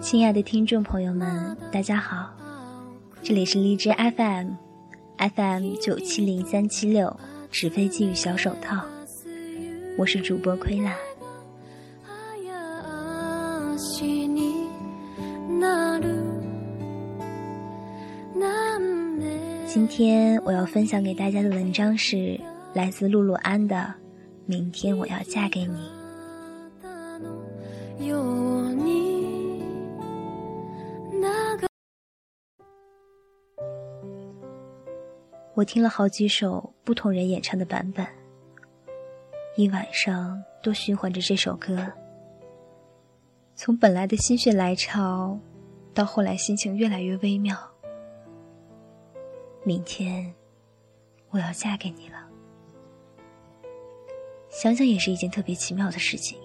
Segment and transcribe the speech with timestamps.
[0.00, 2.34] 亲爱的听众朋友们，大家好，
[3.22, 7.16] 这里是荔枝 FM，FM 九七零三七六
[7.52, 8.84] 纸飞机与小手套，
[9.96, 10.96] 我是主播亏懒。
[19.68, 22.40] 今天我要分享给大家的文章是
[22.76, 23.74] 来自露露安的
[24.44, 25.90] 《明天我要嫁给你》。
[35.54, 38.06] 我听了好几首不同人演唱的版本，
[39.56, 41.90] 一晚上都循环着这首歌。
[43.54, 45.38] 从本来的心血来潮，
[45.94, 47.56] 到后来心情越来越微妙。
[49.64, 50.34] 明天，
[51.30, 52.15] 我要嫁给你了。
[54.56, 56.38] 想想也是一件特别奇妙的事情。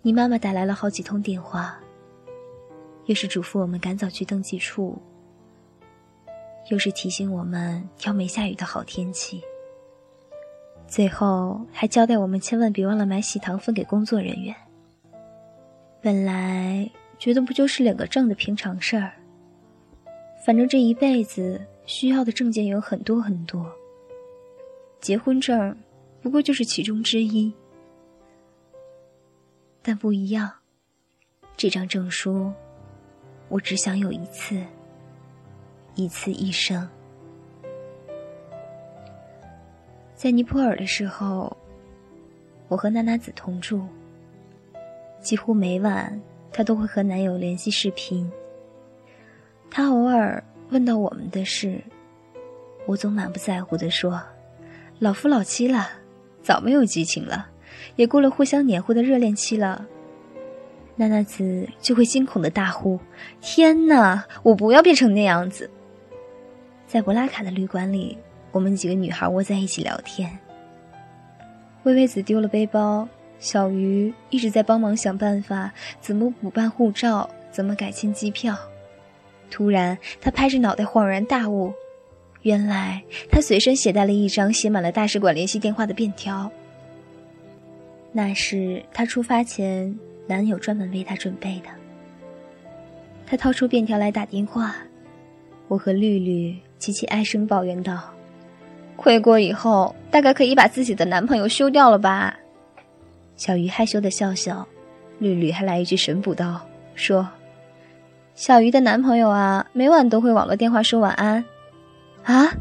[0.00, 1.78] 你妈妈打来了好几通电话，
[3.04, 4.96] 又是嘱咐我们赶早去登记处。
[6.70, 9.42] 又是提醒我们挑没下雨的好天气，
[10.86, 14.56] 最后还交代我们千万别忘了买喜糖分给工作人员。
[16.00, 19.12] 本来觉得不就是领个证的平常事儿，
[20.46, 23.70] 反正这一辈子需要的证件有很多很多，
[24.98, 25.76] 结婚证
[26.22, 27.52] 不过就是其中之一。
[29.82, 30.50] 但不一样，
[31.56, 32.52] 这张证书
[33.48, 34.62] 我只想有一次。
[35.96, 36.88] 一次一生。
[40.14, 41.54] 在尼泊尔的时候，
[42.68, 43.84] 我和娜娜子同住。
[45.20, 46.18] 几乎每晚，
[46.52, 48.30] 她都会和男友联系视频。
[49.68, 51.82] 她偶尔问到我们的事，
[52.86, 54.22] 我总满不在乎的说
[55.00, 55.88] ：“老夫老妻了，
[56.42, 57.48] 早没有激情了，
[57.96, 59.86] 也过了互相黏糊的热恋期了。”
[60.96, 63.00] 娜娜子就会惊恐的大呼
[63.40, 64.24] ：“天哪！
[64.42, 65.70] 我不要变成那样子！”
[66.86, 68.18] 在博拉卡的旅馆里，
[68.52, 70.38] 我们几个女孩窝在一起聊天。
[71.84, 78.54] 微微子丢了背包，小鱼一直在帮忙想办法怎么补办护照，怎么改签机票。
[79.50, 81.72] 突然，他拍着脑袋恍然大悟，
[82.42, 86.50] 原来他随身携带了一张写满了大使馆联系电话的便条。
[88.12, 91.68] 那是他出发前男友专门为他准备的。
[93.26, 94.74] 他掏出便条来打电话，
[95.68, 96.56] 我和绿绿。
[96.78, 98.00] 琪琪哀声抱怨道
[98.96, 102.38] ：“回国以后，大概可以把自己的男朋友休掉了吧？”
[103.36, 104.66] 小鱼害羞的笑笑，
[105.18, 106.58] 绿绿还来一句神补刀，
[106.94, 107.28] 说
[108.34, 111.44] ：“小鱼的男朋友啊，每晚都会网络电话说晚安。”
[112.24, 112.52] 啊，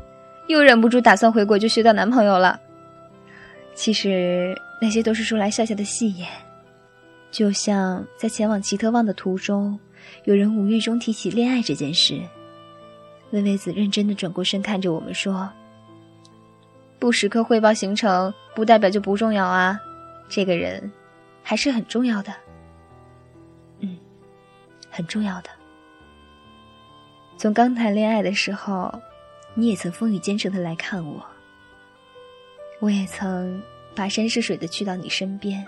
[0.47, 2.59] 又忍不住打算回国就休掉男朋友了。
[3.75, 6.27] 其实那些都是说来笑笑的戏言，
[7.31, 9.79] 就像在前往奇特旺的途中，
[10.25, 12.19] 有人无意中提起恋爱这件事。
[13.31, 15.49] 薇薇子认真的转过身看着我们说
[16.97, 19.79] ：“不时刻汇报行程，不代表就不重要啊，
[20.27, 20.91] 这个人
[21.43, 22.33] 还是很重要的。
[23.81, 23.97] 嗯，
[24.89, 25.49] 很重要的。
[27.37, 28.91] 从刚谈恋爱的时候，
[29.59, 31.25] 你也曾风雨兼程的来看我，
[32.79, 33.61] 我也曾
[33.93, 35.65] 跋山涉水的去到你身边。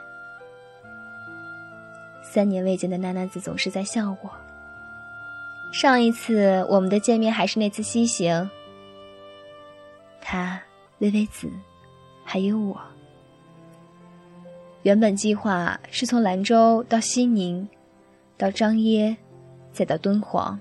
[2.23, 4.31] 三年未见的娜娜子总是在笑我。”
[5.73, 8.49] 上一次我们的见面还是那次西行，
[10.21, 10.61] 他、
[10.99, 11.49] 薇薇子，
[12.23, 12.79] 还有我。
[14.83, 17.67] 原本计划是从兰州到西宁，
[18.37, 19.15] 到张掖，
[19.73, 20.59] 再到敦煌。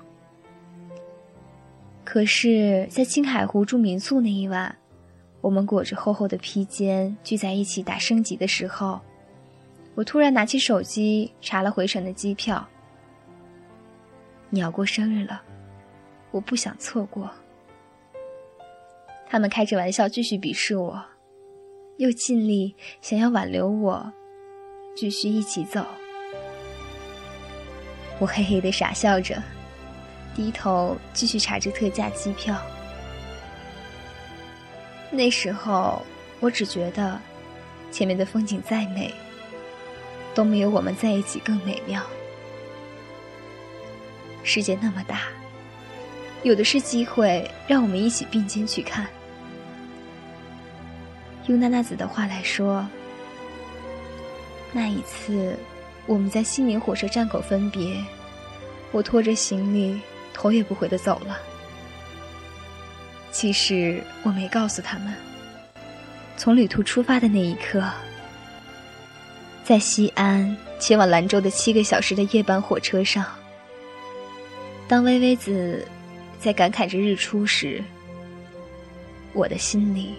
[2.13, 4.77] 可是，在青海湖住民宿那一晚，
[5.41, 9.01] 我们裹着厚厚的披肩聚在一起打升级的时候，
[9.95, 12.67] 我突然拿起手机查了回程的机票。
[14.49, 15.41] 你要过生日了，
[16.33, 17.31] 我不想错过。
[19.29, 21.01] 他们开着玩笑继续鄙视我，
[21.99, 24.13] 又尽力想要挽留我，
[24.97, 25.87] 继续一起走。
[28.19, 29.41] 我嘿嘿的傻笑着，
[30.35, 32.57] 低头继续查着特价机票。
[35.11, 36.05] 那时候，
[36.39, 37.21] 我只觉得，
[37.91, 39.13] 前面的风景再美，
[40.35, 42.03] 都没有我们在一起更美妙。
[44.43, 45.23] 世界那么大，
[46.43, 49.07] 有的是机会让我们一起并肩去看。
[51.47, 52.87] 用娜娜子的话来说，
[54.73, 55.57] 那一次
[56.07, 57.97] 我们在西宁火车站口分别，
[58.93, 60.01] 我拖着行李
[60.41, 61.39] 头也不回的走了。
[63.31, 65.13] 其实我没告诉他们。
[66.39, 67.85] 从旅途出发的那一刻，
[69.63, 73.23] 在西安前往兰州的七个小时的夜班火车上，
[74.89, 75.87] 当微微子
[76.39, 77.85] 在感慨着日出时，
[79.35, 80.15] 我的心里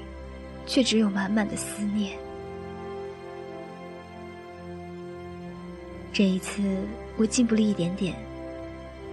[0.67, 2.15] 却只有满满的思念。
[6.13, 6.61] 这一次，
[7.17, 8.13] 我进步了一点点，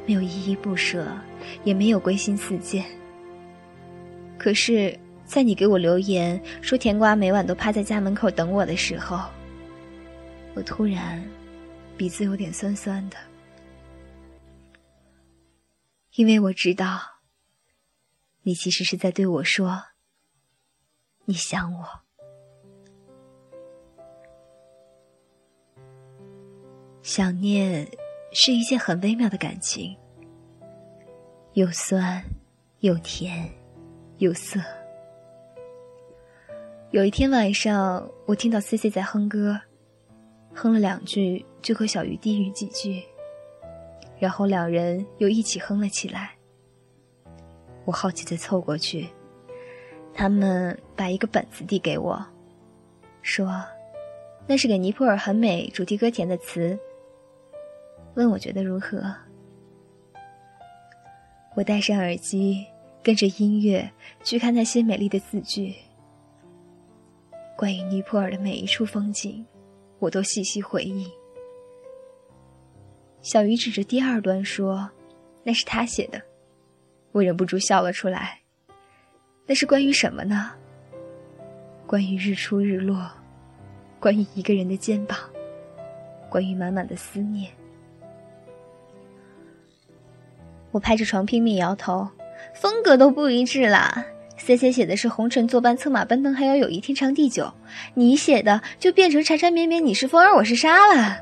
[0.08, 1.06] 没有依依不舍，
[1.64, 2.82] 也没有归心似箭。
[4.38, 9.20] 可是，在你给我留言说甜瓜每晚都趴在家门口等我的时候，
[10.54, 11.22] 我突然
[11.94, 13.18] 鼻子有点酸酸的，
[16.14, 16.98] 因为我知道，
[18.44, 19.78] 你其实是在对我说，
[21.26, 21.86] 你想我。
[27.02, 27.86] 想念
[28.30, 29.96] 是一件很微妙的感情，
[31.54, 32.22] 又酸，
[32.80, 33.50] 又甜，
[34.18, 34.60] 又涩。
[36.90, 39.58] 有一天晚上，我听到 C C 在哼歌，
[40.54, 43.02] 哼了两句，就和小鱼低语几句，
[44.18, 46.32] 然后两人又一起哼了起来。
[47.86, 49.08] 我好奇的凑过去，
[50.12, 52.22] 他们把一个本子递给我，
[53.22, 53.64] 说
[54.46, 56.78] ：“那是给尼泊尔很美主题歌填的词。”
[58.18, 59.14] 问我觉得如何？
[61.54, 62.66] 我戴上耳机，
[63.00, 63.88] 跟着音乐
[64.24, 65.72] 去看那些美丽的字句。
[67.56, 69.46] 关于尼泊尔的每一处风景，
[70.00, 71.08] 我都细细回忆。
[73.22, 74.90] 小鱼指着第二段说
[75.44, 76.20] ：“那是他写的。”
[77.12, 78.40] 我忍不住笑了出来。
[79.46, 80.50] 那是关于什么呢？
[81.86, 83.08] 关于日出日落，
[84.00, 85.16] 关于一个人的肩膀，
[86.28, 87.48] 关于满满的思念。
[90.70, 92.08] 我拍着床拼命摇头，
[92.54, 94.04] 风格都不一致啦。
[94.36, 97.52] C C 写的是红尘作伴，策马奔腾，还要有一天长地久。
[97.94, 101.18] 你写的就变成缠缠绵绵，你是风儿，我是沙了。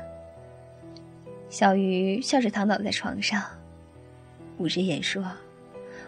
[1.49, 3.41] 小鱼笑着躺倒在床上，
[4.57, 5.23] 捂着眼说：“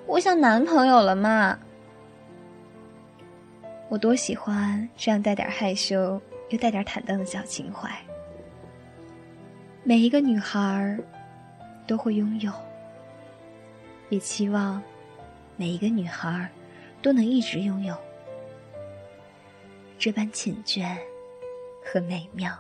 [0.06, 1.58] 我想男朋友了嘛。”
[3.90, 7.90] 我多喜欢这样带点害羞又带点坦荡的小情怀。
[9.84, 10.96] 每一个女孩
[11.88, 12.52] 都会拥有。
[14.10, 14.82] 也期望
[15.56, 16.50] 每一个女孩
[17.02, 17.96] 都能一直拥有
[19.98, 20.98] 这般缱绻
[21.84, 22.58] 和美妙。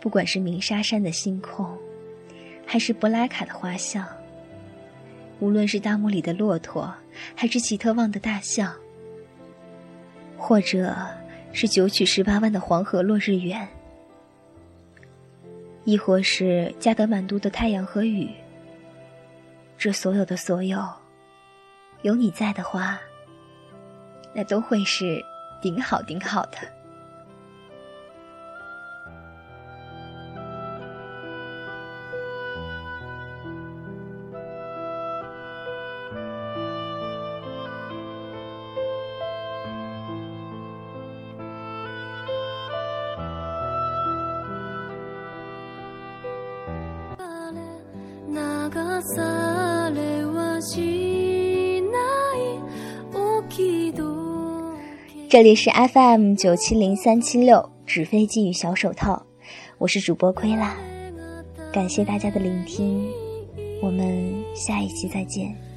[0.00, 1.76] 不管是鸣沙山的星空，
[2.64, 4.06] 还是布拉卡的花巷，
[5.40, 6.94] 无论是大漠里的骆驼，
[7.34, 8.74] 还是奇特旺的大象，
[10.38, 10.96] 或者
[11.52, 13.68] 是九曲十八弯的黄河落日圆。
[15.90, 18.30] 亦或是加德满都的太阳和雨，
[19.76, 20.80] 这所有的所有，
[22.02, 23.00] 有你在的话，
[24.32, 25.20] 那都会是
[25.60, 26.58] 顶好顶好的。
[55.28, 59.24] 这里是 FM 九七零三七六纸飞机与小手套，
[59.78, 60.76] 我是主播亏啦，
[61.72, 63.08] 感谢大家的聆听，
[63.80, 65.69] 我们下一期再见。